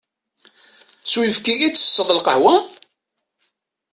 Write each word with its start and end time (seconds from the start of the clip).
S 1.11 1.13
uyefki 1.19 1.53
i 1.65 1.69
ttesseḍ 1.71 2.09
lqahwa? 2.17 2.55